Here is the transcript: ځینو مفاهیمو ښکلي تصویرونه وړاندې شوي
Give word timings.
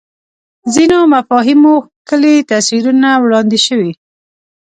ځینو 0.73 0.97
مفاهیمو 1.13 1.73
ښکلي 1.85 2.35
تصویرونه 2.51 3.09
وړاندې 3.23 3.57
شوي 3.67 3.91